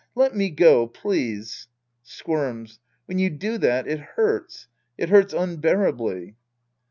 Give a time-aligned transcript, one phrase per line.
[0.15, 1.67] Let me go, please.
[2.01, 6.37] {Squirms.) When you do that, it hurts, it hurts unbearably.